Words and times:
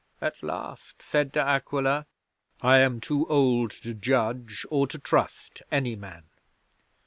'At 0.19 0.41
last 0.41 1.03
said 1.03 1.31
De 1.31 1.39
Aquila: 1.39 2.07
"I 2.61 2.79
am 2.79 2.99
too 2.99 3.27
old 3.27 3.69
to 3.83 3.93
judge, 3.93 4.65
or 4.71 4.87
to 4.87 4.97
trust 4.97 5.61
any 5.71 5.95
man. 5.95 6.23